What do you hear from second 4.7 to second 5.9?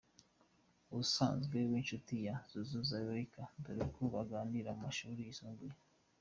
mu mashuli yisumbuye.